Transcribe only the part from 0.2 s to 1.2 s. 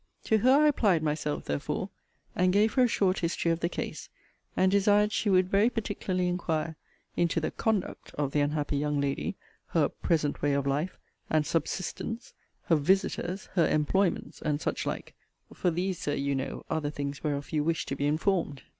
To her I applied